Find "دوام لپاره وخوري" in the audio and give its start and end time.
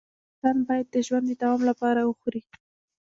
1.41-2.41